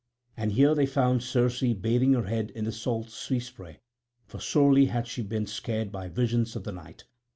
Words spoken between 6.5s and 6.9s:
of the